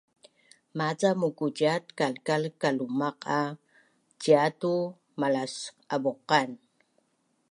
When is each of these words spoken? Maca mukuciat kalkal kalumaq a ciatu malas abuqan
Maca 0.77 1.09
mukuciat 1.21 1.83
kalkal 1.97 2.43
kalumaq 2.61 3.17
a 3.39 3.41
ciatu 4.21 4.73
malas 5.19 5.53
abuqan 5.95 6.49